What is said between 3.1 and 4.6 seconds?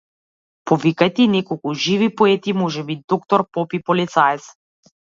доктор, поп и полицаец.